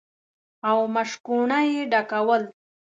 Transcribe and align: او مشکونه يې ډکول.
او 0.69 0.77
مشکونه 0.95 1.57
يې 1.71 1.81
ډکول. 1.91 2.43